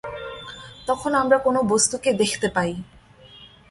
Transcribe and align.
তখন 0.87 1.11
আমরা 1.13 1.37
কোন 1.37 1.55
বস্তুকে 1.61 2.09
দেখতে 2.13 2.47
পাই। 2.49 2.71